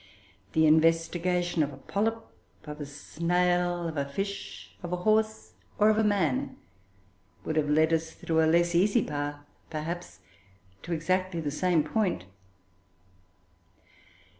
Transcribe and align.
The 0.53 0.65
investigation 0.65 1.61
of 1.61 1.71
a 1.71 1.77
polype, 1.77 2.25
of 2.63 2.81
a 2.81 2.87
snail, 2.87 3.87
of 3.87 3.97
a 3.97 4.05
fish, 4.09 4.75
of 4.81 4.91
a 4.91 4.95
horse, 5.05 5.53
or 5.77 5.89
of 5.91 5.99
a 5.99 6.03
man, 6.03 6.57
would 7.45 7.55
have 7.55 7.69
led 7.69 7.93
us, 7.93 8.15
though 8.15 8.37
by 8.37 8.45
a 8.45 8.47
less 8.47 8.73
easy 8.73 9.03
path, 9.05 9.45
perhaps, 9.69 10.21
to 10.81 10.91
exactly 10.91 11.39
the 11.39 11.51
same 11.51 11.83
point. 11.83 12.25